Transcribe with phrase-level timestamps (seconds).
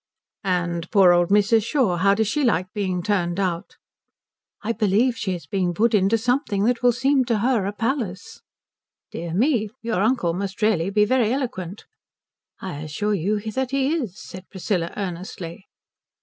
[0.43, 1.63] "And poor old Mrs.
[1.63, 3.77] Shaw how does she like being turned out?"
[4.63, 8.41] "I believe she is being put into something that will seem to her a palace."
[9.11, 11.85] "Dear me, your uncle must really be very eloquent."
[12.59, 15.67] "I assure you that he is," said Priscilla earnestly.